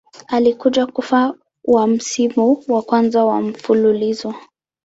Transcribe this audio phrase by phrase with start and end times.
[0.27, 1.33] Alikuja kufa
[1.65, 4.35] wa msimu wa kwanza wa mfululizo.